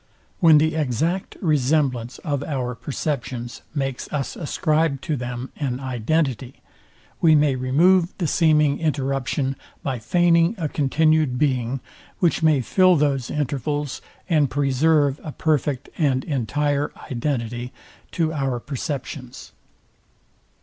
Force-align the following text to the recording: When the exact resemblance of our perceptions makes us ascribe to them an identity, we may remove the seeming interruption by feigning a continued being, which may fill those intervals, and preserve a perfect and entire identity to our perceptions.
When 0.39 0.57
the 0.57 0.73
exact 0.73 1.37
resemblance 1.41 2.17
of 2.25 2.41
our 2.43 2.73
perceptions 2.73 3.61
makes 3.75 4.11
us 4.11 4.35
ascribe 4.35 4.99
to 5.01 5.15
them 5.15 5.51
an 5.57 5.79
identity, 5.79 6.55
we 7.21 7.35
may 7.35 7.55
remove 7.55 8.09
the 8.17 8.25
seeming 8.25 8.79
interruption 8.79 9.55
by 9.83 9.99
feigning 9.99 10.55
a 10.57 10.67
continued 10.67 11.37
being, 11.37 11.81
which 12.17 12.41
may 12.41 12.61
fill 12.61 12.95
those 12.95 13.29
intervals, 13.29 14.01
and 14.27 14.49
preserve 14.49 15.21
a 15.23 15.31
perfect 15.31 15.87
and 15.99 16.23
entire 16.23 16.91
identity 17.11 17.71
to 18.13 18.33
our 18.33 18.59
perceptions. 18.59 19.51